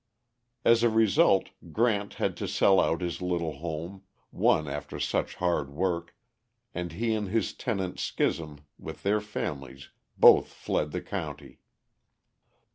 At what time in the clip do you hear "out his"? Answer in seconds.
2.79-3.21